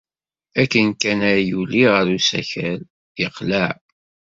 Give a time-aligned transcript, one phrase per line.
[0.61, 2.81] Akken kan ay yuli ɣer usakal,
[3.21, 3.67] yeqleɛ.